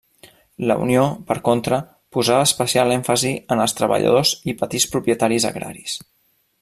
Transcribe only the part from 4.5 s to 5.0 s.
i petits